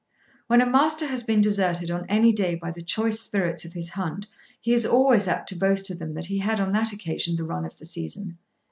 [0.47, 3.89] When a Master has been deserted on any day by the choice spirits of his
[3.91, 4.25] hunt
[4.59, 7.43] he is always apt to boast to them that he had on that occasion the
[7.43, 8.39] run of the season.